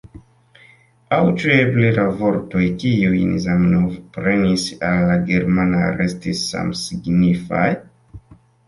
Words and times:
Aŭ 1.17 1.19
ĉu 1.43 1.51
eble 1.55 1.91
la 1.97 2.05
vortoj 2.21 2.63
kiujn 2.85 3.35
Zamenhof 3.45 4.01
prenis 4.17 4.67
el 4.91 5.07
la 5.11 5.21
germana 5.31 5.87
restis 6.03 6.45
samsignifaj? 6.49 7.67